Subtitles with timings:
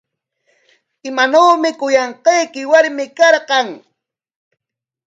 [1.09, 3.67] ¿Imanawmi kuyanqayki warmi karqan?